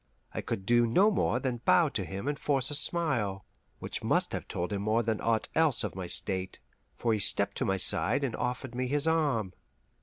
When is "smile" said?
2.73-3.45